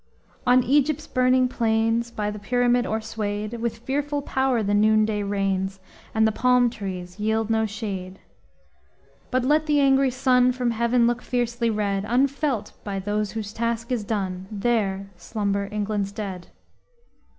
On 0.47 0.63
Egypt's 0.63 1.05
burning 1.05 1.47
plains, 1.47 2.09
By 2.09 2.31
the 2.31 2.39
pyramid 2.39 2.87
o'erswayed, 2.87 3.59
With 3.61 3.77
fearful 3.77 4.23
power 4.23 4.63
the 4.63 4.73
noonday 4.73 5.21
reigns, 5.21 5.79
And 6.15 6.25
the 6.25 6.31
palm 6.31 6.71
trees 6.71 7.19
yield 7.19 7.51
no 7.51 7.67
shade; 7.67 8.17
But 9.29 9.45
let 9.45 9.67
the 9.67 9.79
angry 9.79 10.09
sun 10.09 10.53
From 10.53 10.71
heaven 10.71 11.05
look 11.05 11.21
fiercely 11.21 11.69
red, 11.69 12.03
Unfelt 12.07 12.71
by 12.83 12.97
those 12.97 13.33
whose 13.33 13.53
task 13.53 13.91
is 13.91 14.03
done! 14.03 14.47
There 14.49 15.11
slumber 15.17 15.69
England's 15.71 16.11
dead. 16.11 16.47